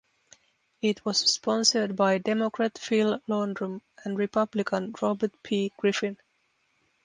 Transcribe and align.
It 0.81 1.05
was 1.05 1.19
sponsored 1.31 1.95
by 1.95 2.17
Democrat 2.17 2.75
Phil 2.79 3.21
Landrum 3.27 3.83
and 4.03 4.17
Republican 4.17 4.95
Robert 4.99 5.35
P. 5.43 5.71
Griffin. 5.77 6.17